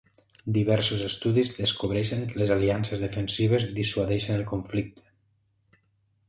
Diversos 0.53 1.01
estudis 1.09 1.51
descobreixen 1.57 2.23
que 2.31 2.39
les 2.43 2.53
aliances 2.55 3.05
defensives 3.05 3.69
dissuadeixen 3.77 4.41
el 4.41 4.49
conflicte. 4.55 5.07